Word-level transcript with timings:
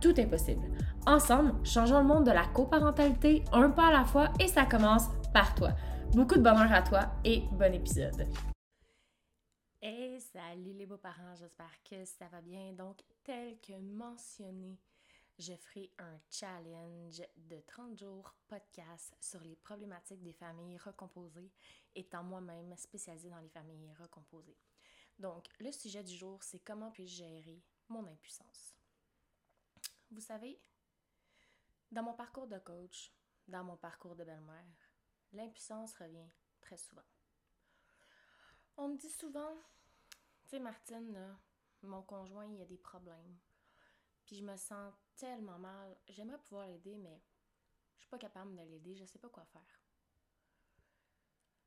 tout 0.00 0.18
est 0.20 0.26
possible. 0.26 0.66
Ensemble, 1.06 1.54
changeons 1.64 2.00
le 2.00 2.06
monde 2.06 2.26
de 2.26 2.30
la 2.30 2.46
coparentalité 2.46 3.44
un 3.52 3.70
pas 3.70 3.88
à 3.88 3.92
la 3.92 4.04
fois 4.04 4.32
et 4.40 4.48
ça 4.48 4.64
commence 4.64 5.08
par 5.32 5.54
toi. 5.54 5.70
Beaucoup 6.14 6.36
de 6.36 6.42
bonheur 6.42 6.72
à 6.72 6.82
toi 6.82 7.12
et 7.24 7.42
bon 7.52 7.72
épisode. 7.72 8.26
Hey, 9.82 10.20
salut 10.20 10.74
les 10.74 10.86
beaux-parents, 10.86 11.34
j'espère 11.36 11.82
que 11.88 12.04
ça 12.04 12.28
va 12.28 12.40
bien. 12.40 12.72
Donc, 12.72 12.98
tel 13.24 13.58
que 13.60 13.72
mentionné, 13.78 14.78
je 15.38 15.54
ferai 15.54 15.90
un 15.98 16.18
challenge 16.30 17.22
de 17.36 17.60
30 17.66 17.98
jours 17.98 18.34
podcast 18.46 19.16
sur 19.20 19.40
les 19.40 19.56
problématiques 19.56 20.22
des 20.22 20.34
familles 20.34 20.76
recomposées, 20.76 21.50
étant 21.94 22.22
moi-même 22.22 22.76
spécialisée 22.76 23.30
dans 23.30 23.38
les 23.38 23.48
familles 23.48 23.94
recomposées. 23.98 24.58
Donc, 25.18 25.46
le 25.58 25.72
sujet 25.72 26.02
du 26.02 26.14
jour, 26.14 26.42
c'est 26.42 26.62
comment 26.62 26.90
puis-je 26.90 27.24
gérer 27.24 27.62
mon 27.88 28.06
impuissance? 28.06 28.79
Vous 30.10 30.20
savez, 30.20 30.60
dans 31.92 32.02
mon 32.02 32.14
parcours 32.14 32.48
de 32.48 32.58
coach, 32.58 33.12
dans 33.46 33.62
mon 33.62 33.76
parcours 33.76 34.16
de 34.16 34.24
belle-mère, 34.24 34.90
l'impuissance 35.32 35.94
revient 35.94 36.28
très 36.60 36.76
souvent. 36.76 37.04
On 38.76 38.88
me 38.88 38.96
dit 38.96 39.10
souvent, 39.10 39.54
tu 40.44 40.50
sais, 40.50 40.58
Martine, 40.58 41.36
mon 41.82 42.02
conjoint, 42.02 42.46
il 42.46 42.60
a 42.60 42.66
des 42.66 42.78
problèmes. 42.78 43.38
Puis 44.24 44.36
je 44.36 44.44
me 44.44 44.56
sens 44.56 44.92
tellement 45.16 45.58
mal. 45.58 45.96
J'aimerais 46.08 46.38
pouvoir 46.38 46.66
l'aider, 46.66 46.96
mais 46.96 47.22
je 47.96 48.02
suis 48.02 48.10
pas 48.10 48.18
capable 48.18 48.56
de 48.56 48.62
l'aider. 48.62 48.96
Je 48.96 49.04
sais 49.04 49.18
pas 49.18 49.28
quoi 49.28 49.44
faire. 49.44 49.80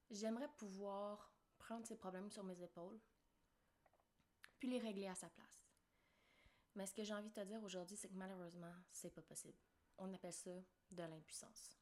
J'aimerais 0.09 0.49
pouvoir 0.57 1.33
prendre 1.57 1.85
ses 1.85 1.95
problèmes 1.95 2.29
sur 2.29 2.43
mes 2.43 2.61
épaules, 2.61 2.99
puis 4.59 4.69
les 4.69 4.79
régler 4.79 5.07
à 5.07 5.15
sa 5.15 5.29
place. 5.29 5.62
Mais 6.75 6.85
ce 6.87 6.93
que 6.93 7.03
j'ai 7.03 7.13
envie 7.13 7.29
de 7.29 7.33
te 7.33 7.45
dire 7.45 7.61
aujourd'hui, 7.63 7.95
c'est 7.95 8.09
que 8.09 8.15
malheureusement, 8.15 8.73
c'est 8.91 9.13
pas 9.13 9.21
possible. 9.21 9.57
On 9.97 10.11
appelle 10.13 10.33
ça 10.33 10.51
de 10.91 11.03
l'impuissance. 11.03 11.77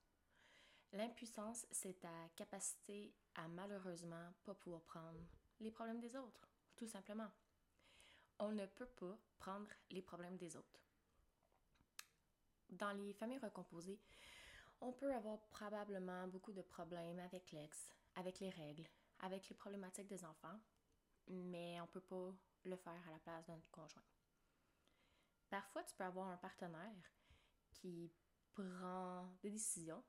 L'impuissance, 0.93 1.65
c'est 1.71 1.99
ta 1.99 2.29
capacité 2.35 3.13
à 3.35 3.47
malheureusement 3.47 4.33
pas 4.43 4.53
pouvoir 4.53 4.81
prendre 4.81 5.21
les 5.61 5.71
problèmes 5.71 6.01
des 6.01 6.15
autres, 6.17 6.49
tout 6.75 6.87
simplement. 6.87 7.31
On 8.39 8.51
ne 8.51 8.65
peut 8.65 8.87
pas 8.87 9.17
prendre 9.39 9.69
les 9.89 10.01
problèmes 10.01 10.35
des 10.37 10.57
autres. 10.57 10.81
Dans 12.69 12.91
les 12.91 13.13
familles 13.13 13.37
recomposées, 13.37 13.99
on 14.81 14.91
peut 14.91 15.13
avoir 15.13 15.39
probablement 15.49 16.27
beaucoup 16.27 16.51
de 16.51 16.61
problèmes 16.61 17.19
avec 17.19 17.51
l'ex, 17.51 17.93
avec 18.15 18.39
les 18.39 18.49
règles, 18.49 18.87
avec 19.19 19.47
les 19.47 19.55
problématiques 19.55 20.07
des 20.07 20.25
enfants, 20.25 20.59
mais 21.27 21.79
on 21.79 21.85
ne 21.85 21.89
peut 21.89 22.01
pas 22.01 22.33
le 22.65 22.75
faire 22.75 23.07
à 23.07 23.11
la 23.11 23.19
place 23.19 23.45
d'un 23.45 23.59
conjoint. 23.71 24.03
Parfois, 25.51 25.83
tu 25.83 25.93
peux 25.95 26.05
avoir 26.05 26.29
un 26.29 26.37
partenaire 26.37 27.11
qui 27.73 28.09
prend 28.53 29.27
des 29.41 29.51
décisions 29.51 30.01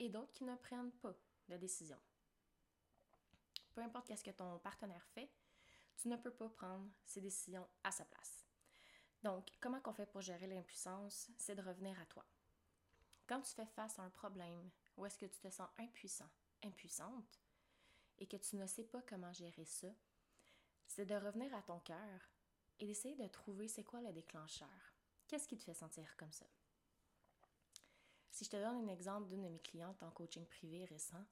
et 0.00 0.08
d'autres 0.08 0.32
qui 0.32 0.42
ne 0.42 0.56
prennent 0.56 0.90
pas 0.90 1.14
de 1.48 1.56
décisions. 1.56 2.00
Peu 3.72 3.82
importe 3.82 4.14
ce 4.16 4.24
que 4.24 4.32
ton 4.32 4.58
partenaire 4.58 5.06
fait, 5.14 5.30
tu 5.96 6.08
ne 6.08 6.16
peux 6.16 6.32
pas 6.32 6.48
prendre 6.48 6.90
ces 7.04 7.20
décisions 7.20 7.68
à 7.84 7.92
sa 7.92 8.04
place. 8.04 8.44
Donc, 9.22 9.48
comment 9.60 9.80
qu'on 9.80 9.92
fait 9.92 10.06
pour 10.06 10.22
gérer 10.22 10.48
l'impuissance? 10.48 11.30
C'est 11.38 11.54
de 11.54 11.62
revenir 11.62 11.98
à 12.00 12.06
toi. 12.06 12.26
Quand 13.28 13.42
tu 13.42 13.54
fais 13.54 13.66
face 13.66 14.00
à 14.00 14.02
un 14.02 14.10
problème 14.10 14.70
où 14.96 15.06
est-ce 15.06 15.18
que 15.18 15.26
tu 15.26 15.38
te 15.38 15.50
sens 15.50 15.68
impuissant, 15.78 16.28
impuissante, 16.64 17.40
et 18.18 18.26
que 18.26 18.36
tu 18.36 18.56
ne 18.56 18.66
sais 18.66 18.84
pas 18.84 19.02
comment 19.02 19.32
gérer 19.32 19.64
ça, 19.64 19.94
c'est 20.88 21.06
de 21.06 21.14
revenir 21.14 21.54
à 21.54 21.62
ton 21.62 21.78
cœur 21.78 22.20
et 22.80 22.86
d'essayer 22.86 23.16
de 23.16 23.26
trouver 23.28 23.68
c'est 23.68 23.84
quoi 23.84 24.00
le 24.00 24.12
déclencheur. 24.12 24.68
Qu'est-ce 25.26 25.48
qui 25.48 25.56
te 25.56 25.64
fait 25.64 25.74
sentir 25.74 26.16
comme 26.16 26.32
ça? 26.32 26.46
Si 28.30 28.44
je 28.44 28.50
te 28.50 28.56
donne 28.56 28.76
un 28.76 28.88
exemple 28.88 29.28
d'une 29.28 29.42
de 29.42 29.48
mes 29.48 29.60
clientes 29.60 30.02
en 30.02 30.10
coaching 30.10 30.44
privé 30.46 30.84
récent, 30.84 31.24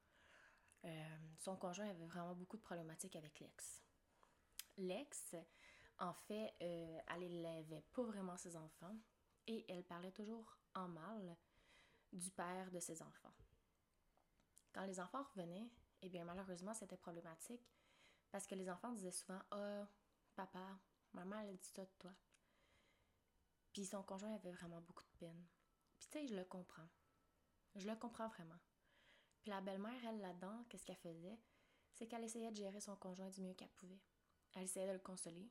euh, 0.85 1.19
son 1.39 1.57
conjoint 1.57 1.89
avait 1.89 2.07
vraiment 2.07 2.35
beaucoup 2.35 2.57
de 2.57 2.63
problématiques 2.63 3.17
avec 3.17 3.41
l'ex. 3.41 3.83
L'ex, 4.77 5.35
en 5.99 6.15
fait, 6.15 6.55
euh, 6.63 6.99
elle 7.09 7.43
n'élevait 7.43 7.85
pas 7.93 8.03
vraiment 8.03 8.37
ses 8.37 8.57
enfants 8.57 8.97
et 9.47 9.65
elle 9.69 9.85
parlait 9.85 10.13
toujours 10.13 10.59
en 10.75 10.89
mal 10.89 11.37
du 12.13 12.31
père 12.31 12.71
de 12.71 12.81
ses 12.81 13.03
enfants. 13.03 13.35
Quand 14.73 14.85
les 14.85 15.01
enfants 15.01 15.25
revenaient, 15.35 15.71
eh 16.03 16.09
bien 16.09 16.25
malheureusement, 16.25 16.75
c'était 16.75 16.97
problématique 16.97 17.75
parce 18.31 18.47
que 18.47 18.55
les 18.55 18.71
enfants 18.71 18.93
disaient 18.93 19.13
souvent 19.13 19.41
Ah, 19.51 19.87
papa, 20.35 20.79
maman, 21.15 21.41
elle 21.41 21.57
dit 21.57 21.69
ça 21.75 21.85
de 21.85 21.91
toi. 21.99 22.13
Puis 23.73 23.87
son 23.87 24.03
conjoint 24.03 24.35
avait 24.35 24.53
vraiment 24.53 24.81
beaucoup 24.81 25.05
de 25.05 25.19
peine. 25.19 25.47
Puis 25.99 26.09
tu 26.11 26.19
sais, 26.19 26.27
je 26.27 26.37
le 26.37 26.45
comprends. 26.45 26.89
Je 27.75 27.89
le 27.89 27.97
comprends 27.97 28.29
vraiment. 28.29 28.59
Puis 29.41 29.51
la 29.51 29.61
belle-mère, 29.61 30.05
elle, 30.05 30.21
là-dedans, 30.21 30.65
qu'est-ce 30.69 30.85
qu'elle 30.85 30.97
faisait? 30.97 31.39
C'est 31.95 32.07
qu'elle 32.07 32.25
essayait 32.25 32.51
de 32.51 32.57
gérer 32.57 32.81
son 32.81 32.97
conjoint 32.97 33.29
du 33.29 33.43
mieux 33.43 33.55
qu'elle 33.55 33.71
pouvait. 33.71 34.01
Elle 34.55 34.65
essayait 34.65 34.89
de 34.89 34.93
le 34.93 34.99
consoler, 34.99 35.51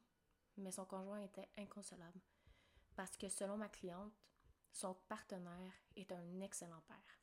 mais 0.57 0.71
son 0.71 0.85
conjoint 0.85 1.19
était 1.19 1.49
inconsolable. 1.57 2.21
Parce 2.95 3.17
que 3.17 3.29
selon 3.29 3.57
ma 3.57 3.69
cliente, 3.69 4.13
son 4.71 4.93
partenaire 5.07 5.73
est 5.95 6.11
un 6.11 6.39
excellent 6.41 6.81
père. 6.81 7.19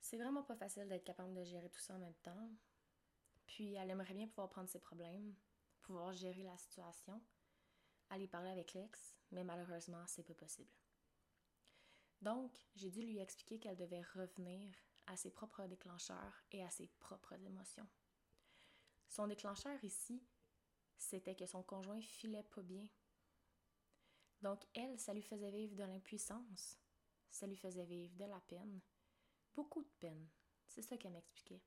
C'est 0.00 0.18
vraiment 0.18 0.42
pas 0.42 0.56
facile 0.56 0.88
d'être 0.88 1.04
capable 1.04 1.34
de 1.34 1.44
gérer 1.44 1.70
tout 1.70 1.80
ça 1.80 1.94
en 1.94 1.98
même 1.98 2.14
temps. 2.16 2.50
Puis 3.46 3.74
elle 3.74 3.90
aimerait 3.90 4.14
bien 4.14 4.28
pouvoir 4.28 4.50
prendre 4.50 4.68
ses 4.68 4.80
problèmes, 4.80 5.34
pouvoir 5.84 6.14
gérer 6.14 6.42
la 6.42 6.56
situation, 6.56 7.20
aller 8.10 8.26
parler 8.26 8.50
avec 8.50 8.74
l'ex, 8.74 9.14
mais 9.30 9.44
malheureusement, 9.44 10.04
c'est 10.06 10.22
pas 10.22 10.34
possible. 10.34 10.70
Donc, 12.20 12.58
j'ai 12.74 12.90
dû 12.90 13.02
lui 13.02 13.18
expliquer 13.18 13.58
qu'elle 13.58 13.76
devait 13.76 14.04
revenir 14.14 14.74
à 15.06 15.16
ses 15.16 15.30
propres 15.30 15.66
déclencheurs 15.66 16.42
et 16.52 16.64
à 16.64 16.70
ses 16.70 16.88
propres 16.98 17.34
émotions. 17.34 17.86
Son 19.08 19.26
déclencheur 19.26 19.82
ici, 19.84 20.26
c'était 20.96 21.36
que 21.36 21.46
son 21.46 21.62
conjoint 21.62 22.00
filait 22.00 22.42
pas 22.44 22.62
bien. 22.62 22.88
Donc, 24.40 24.64
elle, 24.74 24.98
ça 24.98 25.12
lui 25.12 25.22
faisait 25.22 25.50
vivre 25.50 25.76
de 25.76 25.84
l'impuissance, 25.84 26.78
ça 27.30 27.46
lui 27.46 27.56
faisait 27.56 27.84
vivre 27.84 28.16
de 28.16 28.24
la 28.24 28.40
peine, 28.40 28.80
beaucoup 29.54 29.82
de 29.82 29.92
peine. 30.00 30.28
C'est 30.66 30.82
ça 30.82 30.96
qu'elle 30.96 31.12
m'expliquait. 31.12 31.62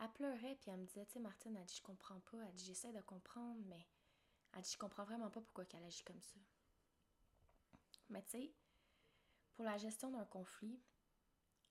Elle 0.00 0.12
pleurait, 0.12 0.56
puis 0.60 0.70
elle 0.70 0.78
me 0.78 0.86
disait, 0.86 1.06
tu 1.06 1.14
sais, 1.14 1.20
Martine, 1.20 1.56
elle 1.56 1.64
dit, 1.64 1.76
je 1.76 1.82
comprends 1.82 2.20
pas. 2.20 2.38
Elle 2.38 2.54
dit, 2.54 2.64
j'essaie 2.64 2.92
de 2.92 3.00
comprendre, 3.00 3.60
mais 3.66 3.86
elle 4.52 4.62
dit, 4.62 4.72
je 4.72 4.78
comprends 4.78 5.04
vraiment 5.04 5.30
pas 5.30 5.40
pourquoi 5.40 5.64
elle 5.72 5.84
agit 5.84 6.04
comme 6.04 6.20
ça. 6.20 6.38
Mais 8.08 8.22
tu 8.22 8.30
sais, 8.30 8.54
pour 9.54 9.64
la 9.64 9.76
gestion 9.76 10.10
d'un 10.10 10.24
conflit, 10.24 10.80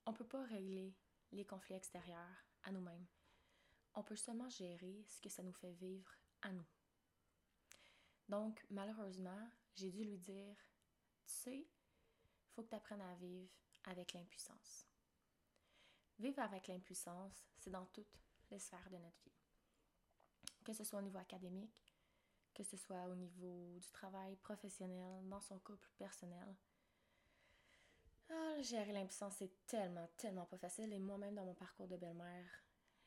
on 0.05 0.13
peut 0.13 0.27
pas 0.27 0.43
régler 0.43 0.93
les 1.31 1.45
conflits 1.45 1.75
extérieurs 1.75 2.45
à 2.63 2.71
nous-mêmes. 2.71 3.07
On 3.95 4.03
peut 4.03 4.15
seulement 4.15 4.49
gérer 4.49 5.03
ce 5.07 5.21
que 5.21 5.29
ça 5.29 5.41
nous 5.41 5.53
fait 5.53 5.71
vivre 5.71 6.11
à 6.41 6.51
nous. 6.51 6.67
Donc, 8.29 8.63
malheureusement, 8.69 9.49
j'ai 9.75 9.89
dû 9.89 10.03
lui 10.03 10.17
dire, 10.17 10.55
tu 11.25 11.33
sais, 11.33 11.67
faut 12.51 12.63
que 12.63 12.69
tu 12.69 12.75
apprennes 12.75 13.01
à 13.01 13.15
vivre 13.15 13.51
avec 13.85 14.13
l'impuissance. 14.13 14.85
Vivre 16.19 16.41
avec 16.41 16.67
l'impuissance, 16.67 17.47
c'est 17.57 17.69
dans 17.69 17.85
toutes 17.87 18.26
les 18.51 18.59
sphères 18.59 18.89
de 18.89 18.97
notre 18.97 19.21
vie. 19.23 19.35
Que 20.63 20.73
ce 20.73 20.83
soit 20.83 20.99
au 20.99 21.03
niveau 21.03 21.17
académique, 21.17 21.95
que 22.53 22.63
ce 22.63 22.77
soit 22.77 23.05
au 23.05 23.15
niveau 23.15 23.77
du 23.79 23.91
travail 23.91 24.35
professionnel, 24.37 25.27
dans 25.29 25.41
son 25.41 25.59
couple 25.59 25.87
personnel. 25.97 26.55
Ah, 28.29 28.61
gérer 28.61 28.91
l'impuissance, 28.91 29.35
c'est 29.37 29.65
tellement, 29.67 30.07
tellement 30.17 30.45
pas 30.45 30.57
facile. 30.57 30.91
Et 30.91 30.99
moi-même, 30.99 31.35
dans 31.35 31.45
mon 31.45 31.53
parcours 31.53 31.87
de 31.87 31.95
belle-mère, 31.95 32.49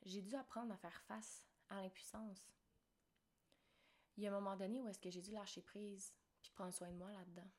j'ai 0.03 0.23
dû 0.23 0.35
apprendre 0.35 0.73
à 0.73 0.79
faire 0.79 1.03
face 1.03 1.47
à 1.69 1.83
l'impuissance. 1.83 2.55
Il 4.17 4.25
y 4.25 4.27
a 4.27 4.31
un 4.31 4.41
moment 4.41 4.57
donné 4.57 4.81
où 4.81 4.89
est-ce 4.89 4.99
que 4.99 5.11
j'ai 5.11 5.21
dû 5.21 5.33
lâcher 5.33 5.63
prise 5.63 6.15
puis 6.41 6.51
prendre 6.53 6.73
soin 6.73 6.89
de 6.91 6.97
moi 6.97 7.13
là-dedans. 7.13 7.51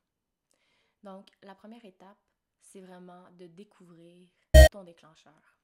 Donc, 1.04 1.30
la 1.42 1.56
première 1.56 1.86
étape, 1.86 2.18
c'est 2.62 2.82
vraiment 2.82 3.30
de 3.32 3.48
découvrir 3.48 4.30
ton 4.72 4.84
déclencheur. 4.84 5.58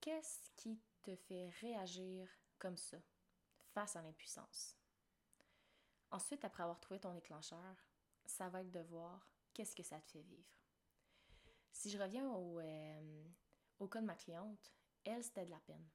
Qu'est-ce 0.00 0.50
qui 0.56 0.80
te 1.02 1.16
fait 1.16 1.48
réagir 1.60 2.28
comme 2.58 2.76
ça 2.76 2.98
face 3.74 3.96
à 3.96 4.02
l'impuissance? 4.02 4.76
Ensuite, 6.10 6.44
après 6.44 6.62
avoir 6.62 6.80
trouvé 6.80 7.00
ton 7.00 7.14
déclencheur, 7.14 7.76
ça 8.26 8.48
va 8.48 8.60
être 8.60 8.70
de 8.70 8.80
voir 8.80 9.26
qu'est-ce 9.54 9.74
que 9.74 9.82
ça 9.82 10.00
te 10.00 10.10
fait 10.10 10.22
vivre. 10.22 10.58
Si 11.72 11.90
je 11.90 11.98
reviens 11.98 12.28
au, 12.28 12.60
euh, 12.60 13.24
au 13.78 13.88
cas 13.88 14.00
de 14.00 14.06
ma 14.06 14.14
cliente, 14.14 14.72
elle, 15.04 15.24
c'était 15.24 15.46
de 15.46 15.50
la 15.50 15.60
peine. 15.60 15.88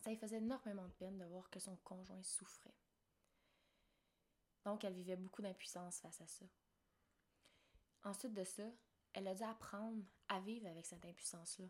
Ça 0.00 0.10
lui 0.10 0.16
faisait 0.16 0.38
énormément 0.38 0.86
de 0.86 0.92
peine 0.92 1.18
de 1.18 1.24
voir 1.24 1.48
que 1.50 1.60
son 1.60 1.76
conjoint 1.76 2.22
souffrait. 2.22 2.74
Donc, 4.64 4.84
elle 4.84 4.94
vivait 4.94 5.16
beaucoup 5.16 5.42
d'impuissance 5.42 6.00
face 6.00 6.20
à 6.20 6.26
ça. 6.26 6.44
Ensuite 8.04 8.34
de 8.34 8.44
ça, 8.44 8.70
elle 9.12 9.28
a 9.28 9.34
dû 9.34 9.42
apprendre 9.42 10.04
à 10.28 10.40
vivre 10.40 10.66
avec 10.68 10.86
cette 10.86 11.04
impuissance-là 11.04 11.66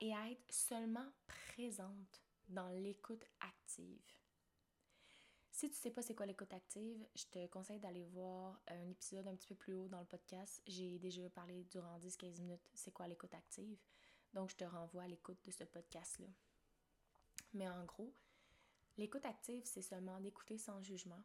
et 0.00 0.14
à 0.14 0.30
être 0.30 0.52
seulement 0.52 1.06
présente 1.26 2.22
dans 2.48 2.68
l'écoute 2.68 3.24
active. 3.40 4.00
Si 5.50 5.68
tu 5.68 5.76
sais 5.76 5.90
pas 5.90 6.00
c'est 6.00 6.14
quoi 6.14 6.24
l'écoute 6.24 6.54
active, 6.54 7.06
je 7.14 7.24
te 7.26 7.46
conseille 7.48 7.80
d'aller 7.80 8.04
voir 8.04 8.58
un 8.68 8.88
épisode 8.88 9.26
un 9.28 9.36
petit 9.36 9.48
peu 9.48 9.54
plus 9.54 9.74
haut 9.74 9.88
dans 9.88 10.00
le 10.00 10.06
podcast. 10.06 10.62
J'ai 10.66 10.98
déjà 10.98 11.28
parlé 11.28 11.64
durant 11.64 11.98
10-15 11.98 12.40
minutes 12.40 12.70
c'est 12.72 12.92
quoi 12.92 13.06
l'écoute 13.08 13.34
active. 13.34 13.78
Donc 14.32 14.50
je 14.50 14.56
te 14.56 14.64
renvoie 14.64 15.02
à 15.02 15.08
l'écoute 15.08 15.44
de 15.44 15.50
ce 15.50 15.64
podcast-là. 15.64 16.28
Mais 17.52 17.68
en 17.68 17.84
gros, 17.84 18.14
l'écoute 18.96 19.26
active, 19.26 19.62
c'est 19.64 19.82
seulement 19.82 20.20
d'écouter 20.20 20.56
sans 20.56 20.82
jugement, 20.82 21.22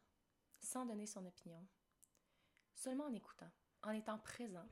sans 0.60 0.86
donner 0.86 1.06
son 1.06 1.26
opinion, 1.26 1.66
seulement 2.74 3.06
en 3.06 3.14
écoutant, 3.14 3.52
en 3.84 3.92
étant 3.92 4.20
présent 4.20 4.68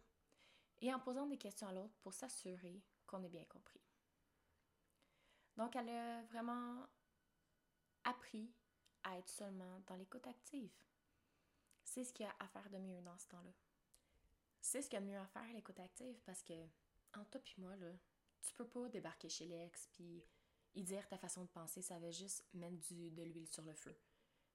et 0.82 0.94
en 0.94 1.00
posant 1.00 1.28
des 1.28 1.38
questions 1.38 1.68
à 1.68 1.74
l'autre 1.74 1.96
pour 2.02 2.14
s'assurer 2.14 2.82
qu'on 3.06 3.24
ait 3.24 3.30
bien 3.30 3.46
compris. 3.46 3.83
Donc 5.58 5.76
elle 5.76 5.90
a 5.90 6.24
vraiment 6.24 6.88
appris 8.04 8.52
à 9.04 9.18
être 9.18 9.30
seulement 9.30 9.80
dans 9.88 9.96
l'écoute 9.96 10.26
active. 10.28 10.74
C'est 11.84 12.04
ce 12.04 12.14
qu'il 12.14 12.26
y 12.26 12.30
a 12.30 12.36
à 12.40 12.48
faire 12.48 12.70
de 12.70 12.78
mieux 12.78 13.02
dans 13.02 13.18
ce 13.18 13.28
temps-là. 13.28 13.54
C'est 14.62 14.82
ce 14.82 14.90
qu'il 14.90 15.00
y 15.00 15.02
a 15.02 15.06
de 15.06 15.12
mieux 15.12 15.20
à 15.20 15.28
faire, 15.28 15.54
l'écoute 15.54 15.80
active, 15.80 16.20
parce 16.26 16.42
que, 16.42 16.54
en 17.14 17.26
toi 17.26 17.42
puis 17.44 17.56
moi, 17.58 17.76
là, 17.76 17.92
tu 18.42 18.54
peux 18.54 18.68
pas 18.68 18.88
débarquer 18.90 19.30
chez 19.30 19.46
l'ex 19.46 19.88
puis 19.88 20.24
y 20.76 20.84
dire 20.84 21.08
ta 21.08 21.18
façon 21.18 21.44
de 21.44 21.50
penser, 21.50 21.82
ça 21.82 22.00
va 22.00 22.10
juste 22.12 22.46
mettre 22.54 22.78
du, 22.88 23.12
de 23.12 23.24
l'huile 23.24 23.48
sur 23.48 23.64
le 23.64 23.74
feu. 23.74 23.96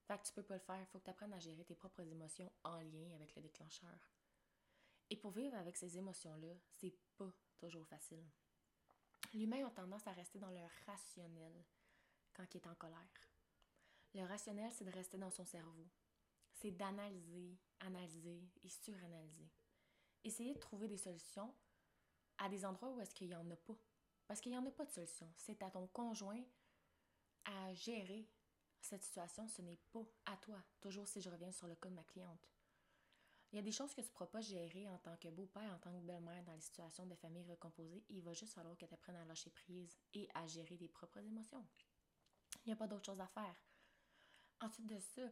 Fait 0.07 0.19
que 0.19 0.27
tu 0.27 0.33
peux 0.33 0.43
pas 0.43 0.55
le 0.55 0.61
faire, 0.61 0.89
faut 0.89 0.99
que 0.99 1.05
tu 1.05 1.11
apprennes 1.11 1.35
à 1.35 1.39
gérer 1.39 1.65
tes 1.65 1.75
propres 1.75 2.01
émotions 2.01 2.51
en 2.65 2.81
lien 2.81 3.15
avec 3.15 3.35
le 3.37 3.43
déclencheur. 3.43 4.11
Et 5.11 5.17
pour 5.17 5.31
vivre 5.31 5.57
avec 5.57 5.77
ces 5.77 5.99
émotions-là, 5.99 6.55
c'est 6.77 6.95
pas 7.17 7.33
toujours 7.59 7.87
facile. 7.87 8.25
L'humain 9.35 9.67
a 9.67 9.71
tendance 9.71 10.07
à 10.07 10.13
rester 10.13 10.39
dans 10.39 10.51
le 10.51 10.61
rationnel 10.87 11.65
quand 12.35 12.45
il 12.55 12.59
est 12.59 12.67
en 12.67 12.75
colère. 12.75 13.29
Le 14.15 14.25
rationnel, 14.25 14.73
c'est 14.73 14.85
de 14.85 14.91
rester 14.91 15.19
dans 15.19 15.31
son 15.31 15.45
cerveau. 15.45 15.87
C'est 16.53 16.71
d'analyser, 16.71 17.59
analyser 17.81 18.49
et 18.63 18.69
suranalyser. 18.69 19.51
Essayer 20.25 20.55
de 20.55 20.59
trouver 20.59 20.89
des 20.89 20.97
solutions 20.97 21.55
à 22.39 22.49
des 22.49 22.65
endroits 22.65 22.91
où 22.91 23.01
est-ce 23.01 23.15
qu'il 23.15 23.29
n'y 23.29 23.37
en 23.37 23.51
a 23.51 23.57
pas. 23.57 23.77
Parce 24.27 24.41
qu'il 24.41 24.53
n'y 24.53 24.59
en 24.59 24.67
a 24.67 24.71
pas 24.71 24.85
de 24.85 24.91
solution. 24.91 25.31
C'est 25.37 25.63
à 25.63 25.71
ton 25.71 25.87
conjoint 25.89 26.43
à 27.45 27.73
gérer 27.75 28.29
cette 28.81 29.03
situation. 29.03 29.47
Ce 29.49 29.63
n'est 29.63 29.79
pas 29.93 30.05
à 30.27 30.37
toi. 30.37 30.63
Toujours 30.81 31.07
si 31.07 31.21
je 31.21 31.31
reviens 31.31 31.53
sur 31.53 31.67
le 31.67 31.77
cas 31.77 31.89
de 31.89 31.95
ma 31.95 32.05
cliente. 32.05 32.49
Il 33.51 33.57
y 33.57 33.59
a 33.59 33.63
des 33.63 33.73
choses 33.73 33.95
que 33.95 34.03
tu 34.03 34.09
ne 34.09 34.13
pourras 34.13 34.27
pas 34.27 34.41
gérer 34.41 34.89
en 34.89 34.99
tant 34.99 35.17
que 35.17 35.29
beau-père, 35.29 35.73
en 35.73 35.79
tant 35.79 35.93
que 35.93 36.05
belle-mère 36.05 36.45
dans 36.45 36.53
les 36.53 36.61
situations 36.61 37.07
de 37.07 37.15
famille 37.15 37.45
recomposée. 37.45 38.05
Il 38.11 38.23
va 38.23 38.35
juste 38.35 38.53
falloir 38.53 38.77
que 38.77 38.85
tu 38.85 38.93
apprennes 38.93 39.17
à 39.17 39.25
lâcher 39.25 39.51
prise 39.51 39.99
et 40.13 40.29
à 40.35 40.47
gérer 40.47 40.77
tes 40.77 40.89
propres 40.89 41.21
émotions. 41.21 41.67
Il 42.65 42.69
n'y 42.69 42.73
a 42.73 42.77
pas 42.77 42.87
d'autre 42.87 43.07
chose 43.07 43.21
à 43.21 43.27
faire. 43.27 43.57
Ensuite 44.61 44.87
de 44.87 44.99
ça, 44.99 45.23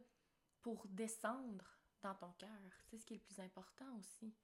pour 0.61 0.87
descendre 0.87 1.79
dans 2.01 2.15
ton 2.15 2.31
cœur, 2.33 2.49
c'est 2.85 2.97
ce 2.97 3.05
qui 3.05 3.13
est 3.13 3.17
le 3.17 3.23
plus 3.23 3.39
important 3.39 3.97
aussi, 3.97 4.35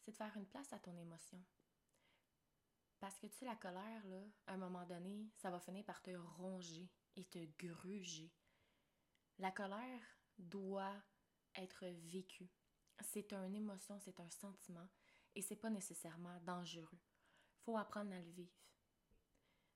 c'est 0.00 0.10
de 0.10 0.16
faire 0.16 0.36
une 0.36 0.46
place 0.46 0.72
à 0.72 0.78
ton 0.78 0.96
émotion. 0.96 1.42
Parce 2.98 3.18
que 3.18 3.26
tu 3.26 3.36
sais, 3.36 3.44
la 3.44 3.56
colère, 3.56 4.02
à 4.46 4.54
un 4.54 4.56
moment 4.56 4.84
donné, 4.86 5.30
ça 5.36 5.50
va 5.50 5.60
finir 5.60 5.84
par 5.84 6.02
te 6.02 6.10
ronger 6.10 6.90
et 7.16 7.24
te 7.24 7.38
gruger. 7.58 8.32
La 9.38 9.50
colère 9.50 10.18
doit 10.38 11.02
être 11.54 11.86
vécue. 11.86 12.50
C'est 13.00 13.32
une 13.32 13.54
émotion, 13.54 13.98
c'est 14.00 14.20
un 14.20 14.30
sentiment 14.30 14.88
et 15.34 15.42
c'est 15.42 15.56
pas 15.56 15.70
nécessairement 15.70 16.40
dangereux. 16.40 17.00
Faut 17.60 17.76
apprendre 17.76 18.12
à 18.12 18.20
le 18.20 18.30
vivre. 18.30 18.56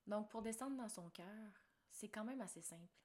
Donc, 0.07 0.29
pour 0.29 0.41
descendre 0.41 0.77
dans 0.77 0.89
son 0.89 1.09
cœur, 1.09 1.51
c'est 1.91 2.09
quand 2.09 2.23
même 2.23 2.41
assez 2.41 2.61
simple. 2.61 2.99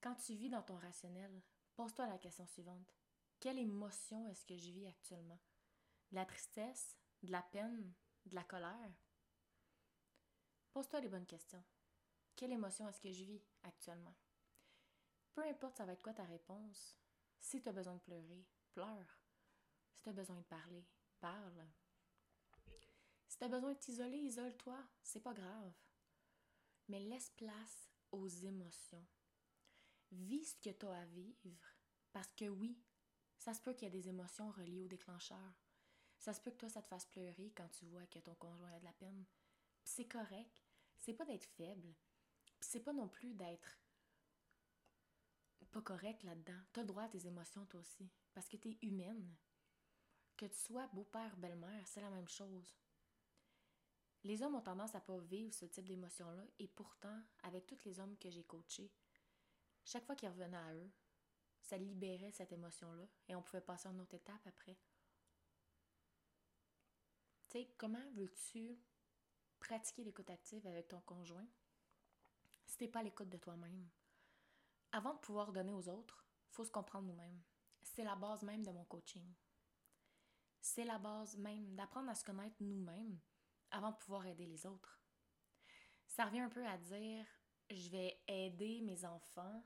Quand 0.00 0.14
tu 0.16 0.34
vis 0.34 0.50
dans 0.50 0.62
ton 0.62 0.76
rationnel, 0.76 1.42
pose-toi 1.74 2.06
la 2.06 2.18
question 2.18 2.46
suivante. 2.46 2.94
Quelle 3.40 3.58
émotion 3.58 4.28
est-ce 4.28 4.44
que 4.44 4.56
je 4.56 4.70
vis 4.70 4.86
actuellement? 4.86 5.40
De 6.10 6.16
la 6.16 6.26
tristesse? 6.26 6.96
De 7.22 7.32
la 7.32 7.42
peine? 7.42 7.92
De 8.26 8.34
la 8.34 8.44
colère? 8.44 8.92
Pose-toi 10.72 11.00
les 11.00 11.08
bonnes 11.08 11.26
questions. 11.26 11.64
Quelle 12.36 12.52
émotion 12.52 12.88
est-ce 12.88 13.00
que 13.00 13.12
je 13.12 13.24
vis 13.24 13.42
actuellement? 13.62 14.14
Peu 15.34 15.42
importe 15.44 15.76
ça 15.76 15.84
va 15.84 15.92
être 15.92 16.02
quoi 16.02 16.14
ta 16.14 16.24
réponse, 16.24 16.96
si 17.38 17.62
tu 17.62 17.68
as 17.68 17.72
besoin 17.72 17.94
de 17.94 18.00
pleurer, 18.00 18.46
pleure. 18.72 19.20
Si 19.94 20.02
tu 20.02 20.08
as 20.08 20.12
besoin 20.12 20.36
de 20.36 20.44
parler, 20.44 20.84
parle. 21.20 21.66
Si 23.28 23.38
tu 23.38 23.44
as 23.44 23.48
besoin 23.48 23.72
de 23.72 23.78
t'isoler, 23.78 24.18
isole-toi, 24.18 24.78
c'est 25.02 25.22
pas 25.22 25.34
grave. 25.34 25.72
Mais 26.88 27.00
laisse 27.00 27.30
place 27.30 27.88
aux 28.10 28.28
émotions 28.28 29.06
vis 30.10 30.44
ce 30.44 30.56
que 30.56 30.70
tu 30.70 30.86
as 30.86 31.00
à 31.00 31.04
vivre. 31.06 31.76
Parce 32.12 32.32
que 32.32 32.48
oui, 32.48 32.78
ça 33.38 33.54
se 33.54 33.60
peut 33.60 33.72
qu'il 33.72 33.84
y 33.84 33.86
ait 33.88 34.00
des 34.00 34.08
émotions 34.08 34.50
reliées 34.50 34.82
au 34.82 34.88
déclencheur. 34.88 35.52
Ça 36.18 36.32
se 36.32 36.40
peut 36.40 36.50
que 36.50 36.58
toi, 36.58 36.68
ça 36.68 36.82
te 36.82 36.88
fasse 36.88 37.06
pleurer 37.06 37.52
quand 37.56 37.68
tu 37.70 37.86
vois 37.86 38.06
que 38.06 38.18
ton 38.18 38.34
conjoint 38.34 38.72
a 38.72 38.78
de 38.78 38.84
la 38.84 38.92
peine. 38.92 39.24
c'est 39.82 40.06
correct. 40.06 40.62
C'est 40.98 41.14
pas 41.14 41.24
d'être 41.24 41.46
faible. 41.56 41.94
c'est 42.60 42.84
pas 42.84 42.92
non 42.92 43.08
plus 43.08 43.34
d'être 43.34 43.81
pas 45.66 45.82
correct 45.82 46.22
là-dedans. 46.22 46.60
Tu 46.72 46.80
as 46.80 46.82
le 46.82 46.88
droit 46.88 47.04
à 47.04 47.08
tes 47.08 47.26
émotions, 47.26 47.64
toi 47.66 47.80
aussi. 47.80 48.10
Parce 48.32 48.48
que 48.48 48.56
tu 48.56 48.78
humaine. 48.82 49.34
Que 50.36 50.46
tu 50.46 50.58
sois 50.58 50.88
beau-père, 50.88 51.36
belle-mère, 51.36 51.86
c'est 51.86 52.00
la 52.00 52.10
même 52.10 52.28
chose. 52.28 52.74
Les 54.24 54.42
hommes 54.42 54.54
ont 54.54 54.62
tendance 54.62 54.94
à 54.94 55.00
pas 55.00 55.18
vivre 55.18 55.52
ce 55.52 55.66
type 55.66 55.88
d'émotion-là, 55.88 56.44
et 56.58 56.68
pourtant, 56.68 57.20
avec 57.42 57.66
tous 57.66 57.84
les 57.84 57.98
hommes 57.98 58.16
que 58.18 58.30
j'ai 58.30 58.44
coachés, 58.44 58.92
chaque 59.84 60.06
fois 60.06 60.14
qu'ils 60.14 60.28
revenaient 60.28 60.56
à 60.56 60.74
eux, 60.74 60.90
ça 61.62 61.76
libérait 61.76 62.32
cette 62.32 62.52
émotion-là 62.52 63.06
et 63.28 63.34
on 63.34 63.42
pouvait 63.42 63.60
passer 63.60 63.88
à 63.88 63.92
une 63.92 64.00
autre 64.00 64.14
étape 64.14 64.46
après. 64.46 64.78
Tu 67.48 67.58
sais, 67.58 67.74
comment 67.78 68.10
veux-tu 68.14 68.78
pratiquer 69.58 70.04
l'écoute 70.04 70.30
active 70.30 70.66
avec 70.66 70.88
ton 70.88 71.00
conjoint 71.00 71.46
si 72.66 72.76
t'es 72.76 72.88
pas 72.88 73.00
à 73.00 73.02
l'écoute 73.02 73.28
de 73.28 73.38
toi-même? 73.38 73.88
Avant 74.92 75.14
de 75.14 75.20
pouvoir 75.20 75.52
donner 75.52 75.72
aux 75.72 75.88
autres, 75.88 76.24
faut 76.50 76.64
se 76.64 76.70
comprendre 76.70 77.06
nous-mêmes. 77.06 77.42
C'est 77.82 78.04
la 78.04 78.14
base 78.14 78.42
même 78.42 78.62
de 78.62 78.70
mon 78.70 78.84
coaching. 78.84 79.34
C'est 80.60 80.84
la 80.84 80.98
base 80.98 81.36
même 81.36 81.74
d'apprendre 81.74 82.10
à 82.10 82.14
se 82.14 82.24
connaître 82.24 82.56
nous-mêmes 82.60 83.18
avant 83.70 83.90
de 83.90 83.96
pouvoir 83.96 84.26
aider 84.26 84.46
les 84.46 84.66
autres. 84.66 85.00
Ça 86.06 86.26
revient 86.26 86.40
un 86.40 86.50
peu 86.50 86.66
à 86.66 86.78
dire 86.78 87.26
je 87.70 87.88
vais 87.88 88.22
aider 88.28 88.82
mes 88.82 89.04
enfants 89.04 89.64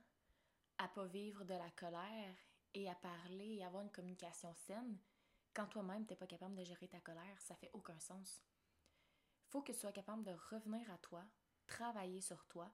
à 0.79 0.89
pas 0.89 1.07
vivre 1.07 1.45
de 1.45 1.55
la 1.55 1.71
colère 1.73 2.37
et 2.73 2.89
à 2.89 2.95
parler 2.95 3.57
et 3.57 3.65
avoir 3.65 3.83
une 3.83 3.91
communication 3.91 4.55
saine 4.55 4.99
quand 5.57 5.67
toi-même 5.69 6.05
t'es 6.05 6.17
pas 6.17 6.27
capable 6.27 6.55
de 6.55 6.65
gérer 6.65 6.87
ta 6.87 7.01
colère, 7.01 7.41
ça 7.41 7.57
fait 7.57 7.71
aucun 7.73 7.99
sens. 7.99 8.45
Faut 9.49 9.63
que 9.63 9.73
tu 9.73 9.79
sois 9.79 9.91
capable 9.91 10.23
de 10.23 10.37
revenir 10.51 10.91
à 10.91 10.99
toi, 10.99 11.25
travailler 11.67 12.21
sur 12.21 12.45
toi, 12.45 12.71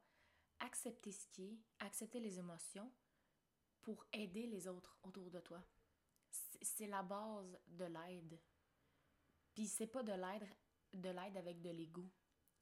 accepter 0.63 1.13
ce 1.13 1.27
qui 1.27 1.45
est, 1.45 1.59
accepter 1.79 2.19
les 2.21 2.39
émotions 2.39 2.91
pour 3.83 4.07
aider 4.13 4.47
les 4.47 4.67
autres 4.67 4.97
autour 5.03 5.31
de 5.31 5.41
toi. 5.41 5.63
C'est 6.63 6.87
la 6.87 7.03
base 7.03 7.59
de 7.67 7.85
l'aide. 7.85 8.41
Puis 9.55 9.67
c'est 9.67 9.87
pas 9.87 10.03
de 10.03 10.13
l'aide 10.13 10.49
de 10.93 11.09
l'aide 11.09 11.37
avec 11.37 11.61
de 11.61 11.71
l'ego, 11.71 12.11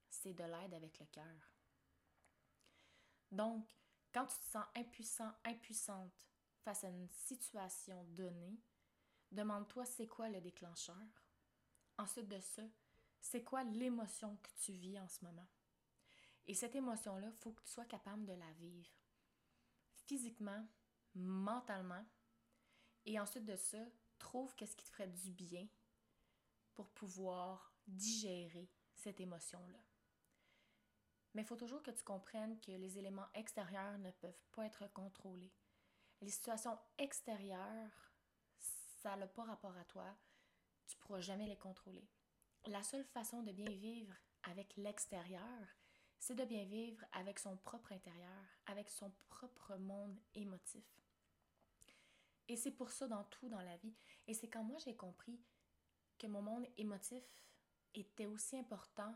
c'est 0.08 0.34
de 0.34 0.44
l'aide 0.44 0.74
avec 0.74 0.98
le 0.98 1.06
cœur. 1.06 1.54
Donc, 3.30 3.76
quand 4.12 4.26
tu 4.26 4.38
te 4.38 4.46
sens 4.46 4.64
impuissant, 4.74 5.32
impuissante 5.44 6.28
face 6.62 6.84
à 6.84 6.88
une 6.88 7.08
situation 7.08 8.04
donnée, 8.04 8.60
demande-toi 9.30 9.84
c'est 9.84 10.06
quoi 10.06 10.28
le 10.28 10.40
déclencheur. 10.40 10.96
Ensuite 11.98 12.28
de 12.28 12.40
ça, 12.40 12.62
c'est 13.20 13.44
quoi 13.44 13.62
l'émotion 13.64 14.36
que 14.36 14.50
tu 14.64 14.72
vis 14.72 14.98
en 14.98 15.08
ce 15.08 15.24
moment? 15.24 15.48
Et 16.46 16.54
cette 16.54 16.74
émotion-là, 16.74 17.28
il 17.28 17.38
faut 17.38 17.52
que 17.52 17.62
tu 17.62 17.70
sois 17.70 17.84
capable 17.84 18.24
de 18.24 18.32
la 18.32 18.52
vivre. 18.52 18.90
Physiquement, 20.06 20.66
mentalement. 21.14 22.04
Et 23.04 23.18
ensuite 23.18 23.44
de 23.44 23.56
ça, 23.56 23.78
trouve 24.18 24.54
qu'est-ce 24.54 24.76
qui 24.76 24.84
te 24.84 24.90
ferait 24.90 25.08
du 25.08 25.32
bien 25.32 25.66
pour 26.74 26.88
pouvoir 26.90 27.74
digérer 27.86 28.70
cette 28.94 29.20
émotion-là. 29.20 29.78
Mais 31.34 31.42
il 31.42 31.46
faut 31.46 31.56
toujours 31.56 31.82
que 31.82 31.90
tu 31.90 32.02
comprennes 32.02 32.60
que 32.60 32.72
les 32.72 32.98
éléments 32.98 33.28
extérieurs 33.34 33.98
ne 33.98 34.10
peuvent 34.10 34.42
pas 34.52 34.66
être 34.66 34.86
contrôlés. 34.92 35.52
Les 36.20 36.30
situations 36.30 36.78
extérieures, 36.98 38.12
ça 38.58 39.16
n'a 39.16 39.26
pas 39.26 39.44
rapport 39.44 39.76
à 39.76 39.84
toi. 39.84 40.16
Tu 40.86 40.96
pourras 40.98 41.20
jamais 41.20 41.46
les 41.46 41.56
contrôler. 41.56 42.08
La 42.66 42.82
seule 42.82 43.04
façon 43.04 43.42
de 43.42 43.52
bien 43.52 43.70
vivre 43.70 44.14
avec 44.42 44.76
l'extérieur, 44.76 45.79
c'est 46.20 46.34
de 46.34 46.44
bien 46.44 46.64
vivre 46.64 47.02
avec 47.12 47.38
son 47.38 47.56
propre 47.56 47.92
intérieur, 47.92 48.44
avec 48.66 48.90
son 48.90 49.10
propre 49.30 49.76
monde 49.76 50.16
émotif. 50.34 50.84
Et 52.46 52.56
c'est 52.56 52.70
pour 52.72 52.90
ça 52.90 53.08
dans 53.08 53.24
tout 53.24 53.48
dans 53.48 53.62
la 53.62 53.76
vie. 53.78 53.94
Et 54.28 54.34
c'est 54.34 54.48
quand 54.48 54.62
moi 54.62 54.78
j'ai 54.84 54.94
compris 54.94 55.40
que 56.18 56.26
mon 56.26 56.42
monde 56.42 56.66
émotif 56.76 57.24
était 57.94 58.26
aussi 58.26 58.56
important 58.58 59.14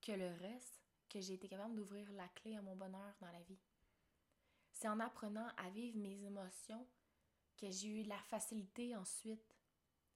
que 0.00 0.12
le 0.12 0.28
reste 0.40 0.80
que 1.08 1.20
j'ai 1.20 1.34
été 1.34 1.48
capable 1.48 1.74
d'ouvrir 1.74 2.10
la 2.12 2.28
clé 2.28 2.56
à 2.56 2.62
mon 2.62 2.76
bonheur 2.76 3.14
dans 3.20 3.30
la 3.32 3.42
vie. 3.42 3.58
C'est 4.72 4.88
en 4.88 5.00
apprenant 5.00 5.48
à 5.56 5.70
vivre 5.70 5.98
mes 5.98 6.24
émotions 6.24 6.86
que 7.56 7.70
j'ai 7.70 8.00
eu 8.00 8.02
la 8.04 8.18
facilité 8.18 8.94
ensuite 8.96 9.56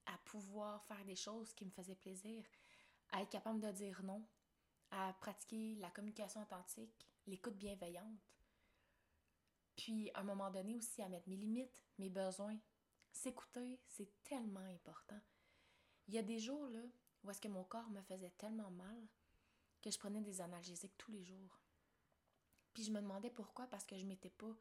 à 0.07 0.17
pouvoir 0.25 0.85
faire 0.85 1.05
des 1.05 1.17
choses 1.17 1.53
qui 1.53 1.65
me 1.65 1.71
faisaient 1.71 1.97
plaisir, 1.97 2.45
à 3.11 3.23
être 3.23 3.31
capable 3.31 3.61
de 3.61 3.71
dire 3.73 4.03
non, 4.05 4.25
à 4.91 5.13
pratiquer 5.15 5.75
la 5.77 5.91
communication 5.91 6.43
authentique, 6.43 7.09
l'écoute 7.27 7.57
bienveillante. 7.57 8.21
Puis, 9.77 10.11
à 10.15 10.21
un 10.21 10.25
moment 10.25 10.51
donné 10.51 10.75
aussi, 10.75 11.03
à 11.03 11.09
mettre 11.09 11.29
mes 11.29 11.37
limites, 11.37 11.85
mes 11.99 12.11
besoins. 12.11 12.59
S'écouter, 13.13 13.81
c'est 13.87 14.11
tellement 14.25 14.61
important. 14.61 15.21
Il 16.09 16.15
y 16.15 16.19
a 16.19 16.23
des 16.23 16.39
jours, 16.39 16.69
là, 16.69 16.83
où 17.23 17.31
est-ce 17.31 17.41
que 17.41 17.49
mon 17.49 17.65
corps 17.65 17.91
me 17.91 18.03
faisait 18.03 18.33
tellement 18.39 18.71
mal 18.71 19.09
que 19.83 19.91
je 19.91 19.99
prenais 19.99 20.21
des 20.21 20.41
analgésiques 20.41 20.97
tous 20.97 21.11
les 21.11 21.25
jours. 21.25 21.61
Puis 22.73 22.85
je 22.85 22.93
me 22.93 23.01
demandais 23.01 23.31
pourquoi, 23.31 23.67
parce 23.69 23.87
que 23.87 23.97
je 23.97 24.05
m'étais 24.05 24.31
pas, 24.31 24.55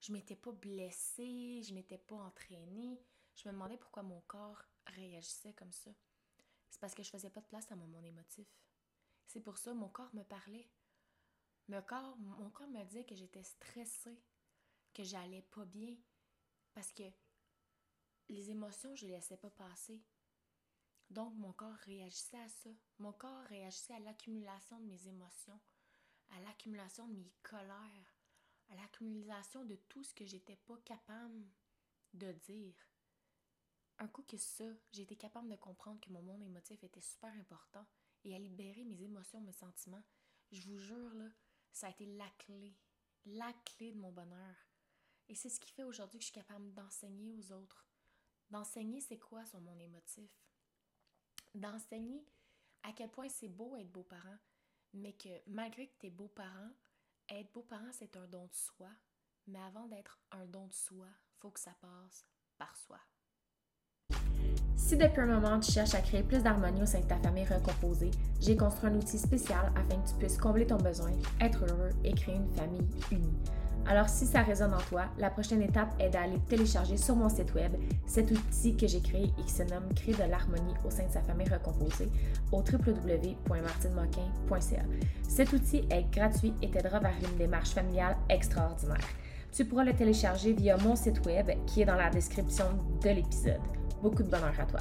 je 0.00 0.12
m'étais 0.12 0.36
pas 0.36 0.52
blessée, 0.52 1.62
je 1.62 1.74
m'étais 1.74 1.98
pas 1.98 2.16
entraînée. 2.16 3.00
Je 3.34 3.48
me 3.48 3.52
demandais 3.52 3.76
pourquoi 3.76 4.02
mon 4.02 4.20
corps 4.22 4.62
réagissait 4.86 5.52
comme 5.54 5.72
ça. 5.72 5.90
C'est 6.70 6.80
parce 6.80 6.94
que 6.94 7.02
je 7.02 7.10
faisais 7.10 7.30
pas 7.30 7.40
de 7.40 7.46
place 7.46 7.70
à 7.72 7.76
mon 7.76 7.86
monde 7.86 8.04
émotif. 8.04 8.46
C'est 9.28 9.40
pour 9.40 9.58
ça 9.58 9.74
mon 9.74 9.90
corps 9.90 10.14
me 10.14 10.24
parlait. 10.24 10.66
Mon 11.68 11.82
corps, 11.82 12.16
mon 12.16 12.50
corps 12.50 12.68
me 12.68 12.82
disait 12.84 13.04
que 13.04 13.14
j'étais 13.14 13.42
stressée, 13.42 14.18
que 14.94 15.04
j'allais 15.04 15.42
pas 15.42 15.66
bien, 15.66 15.94
parce 16.72 16.90
que 16.92 17.02
les 18.30 18.50
émotions, 18.50 18.94
je 18.96 19.06
les 19.06 19.12
laissais 19.12 19.36
pas 19.36 19.50
passer. 19.50 20.02
Donc 21.10 21.34
mon 21.34 21.52
corps 21.52 21.76
réagissait 21.84 22.40
à 22.40 22.48
ça. 22.48 22.70
Mon 22.98 23.12
corps 23.12 23.44
réagissait 23.44 23.94
à 23.94 24.00
l'accumulation 24.00 24.80
de 24.80 24.86
mes 24.86 25.08
émotions, 25.08 25.60
à 26.30 26.40
l'accumulation 26.40 27.06
de 27.06 27.16
mes 27.18 27.32
colères, 27.42 28.16
à 28.70 28.76
l'accumulation 28.76 29.62
de 29.66 29.76
tout 29.88 30.02
ce 30.04 30.14
que 30.14 30.24
j'étais 30.24 30.56
pas 30.56 30.78
capable 30.86 31.46
de 32.14 32.32
dire. 32.32 32.74
Un 33.98 34.08
coup 34.08 34.22
que 34.22 34.38
ça, 34.38 34.64
été 34.96 35.16
capable 35.16 35.50
de 35.50 35.56
comprendre 35.56 36.00
que 36.00 36.12
mon 36.12 36.22
monde 36.22 36.42
émotif 36.42 36.82
était 36.82 37.02
super 37.02 37.32
important 37.34 37.86
et 38.24 38.34
à 38.34 38.38
libérer 38.38 38.84
mes 38.84 39.02
émotions, 39.02 39.40
mes 39.40 39.52
sentiments, 39.52 40.04
je 40.50 40.62
vous 40.62 40.78
jure, 40.78 41.14
là, 41.14 41.28
ça 41.72 41.88
a 41.88 41.90
été 41.90 42.06
la 42.06 42.28
clé, 42.38 42.76
la 43.26 43.52
clé 43.64 43.92
de 43.92 43.98
mon 43.98 44.12
bonheur. 44.12 44.54
Et 45.28 45.34
c'est 45.34 45.50
ce 45.50 45.60
qui 45.60 45.70
fait 45.70 45.84
aujourd'hui 45.84 46.18
que 46.18 46.24
je 46.24 46.30
suis 46.30 46.40
capable 46.40 46.72
d'enseigner 46.72 47.30
aux 47.30 47.52
autres. 47.52 47.86
D'enseigner 48.50 49.00
c'est 49.00 49.18
quoi 49.18 49.44
son 49.44 49.60
monde 49.60 49.80
émotif. 49.80 50.30
D'enseigner 51.54 52.24
à 52.82 52.92
quel 52.92 53.10
point 53.10 53.28
c'est 53.28 53.48
beau 53.48 53.76
être 53.76 53.92
beau-parent, 53.92 54.38
mais 54.94 55.12
que 55.12 55.28
malgré 55.46 55.88
que 55.88 55.98
tu 55.98 56.06
es 56.06 56.10
beau-parent, 56.10 56.70
être 57.28 57.52
beau-parent 57.52 57.92
c'est 57.92 58.16
un 58.16 58.26
don 58.26 58.46
de 58.46 58.54
soi, 58.54 58.90
mais 59.46 59.60
avant 59.60 59.86
d'être 59.86 60.18
un 60.30 60.46
don 60.46 60.66
de 60.66 60.72
soi, 60.72 61.08
faut 61.38 61.50
que 61.50 61.60
ça 61.60 61.74
passe 61.74 62.26
par 62.56 62.74
soi. 62.76 63.00
Si 64.78 64.96
depuis 64.96 65.20
un 65.20 65.26
moment 65.26 65.60
tu 65.60 65.70
cherches 65.72 65.96
à 65.96 66.00
créer 66.00 66.22
plus 66.22 66.42
d'harmonie 66.42 66.80
au 66.80 66.86
sein 66.86 67.00
de 67.00 67.04
ta 67.04 67.16
famille 67.16 67.44
recomposée, 67.44 68.10
j'ai 68.40 68.56
construit 68.56 68.88
un 68.88 68.94
outil 68.94 69.18
spécial 69.18 69.70
afin 69.74 70.00
que 70.00 70.08
tu 70.08 70.14
puisses 70.14 70.38
combler 70.38 70.66
ton 70.66 70.76
besoin, 70.76 71.10
être 71.40 71.66
heureux 71.68 71.90
et 72.04 72.14
créer 72.14 72.36
une 72.36 72.48
famille 72.54 72.86
unie. 73.10 73.34
Alors 73.86 74.08
si 74.08 74.24
ça 74.24 74.42
résonne 74.42 74.72
en 74.72 74.80
toi, 74.88 75.06
la 75.18 75.30
prochaine 75.30 75.62
étape 75.62 75.92
est 75.98 76.10
d'aller 76.10 76.38
télécharger 76.48 76.96
sur 76.96 77.16
mon 77.16 77.28
site 77.28 77.52
web 77.54 77.72
cet 78.06 78.30
outil 78.30 78.76
que 78.76 78.86
j'ai 78.86 79.00
créé 79.00 79.24
et 79.24 79.42
qui 79.42 79.50
se 79.50 79.64
nomme 79.64 79.92
Créer 79.96 80.14
de 80.14 80.22
l'harmonie 80.30 80.74
au 80.86 80.90
sein 80.90 81.06
de 81.06 81.12
sa 81.12 81.22
famille 81.22 81.48
recomposée 81.48 82.08
au 82.52 82.58
www.martinemoquin.ca. 82.58 84.82
Cet 85.28 85.52
outil 85.52 85.88
est 85.90 86.08
gratuit 86.12 86.54
et 86.62 86.70
t'aidera 86.70 87.00
vers 87.00 87.16
une 87.30 87.36
démarche 87.36 87.70
familiale 87.70 88.16
extraordinaire. 88.28 89.08
Tu 89.50 89.64
pourras 89.64 89.84
le 89.84 89.94
télécharger 89.94 90.52
via 90.52 90.76
mon 90.76 90.94
site 90.94 91.26
web 91.26 91.50
qui 91.66 91.82
est 91.82 91.86
dans 91.86 91.96
la 91.96 92.10
description 92.10 92.66
de 93.02 93.08
l'épisode. 93.08 93.58
Beaucoup 94.02 94.22
de 94.22 94.30
bonheur 94.30 94.54
à 94.58 94.64
toi. 94.64 94.80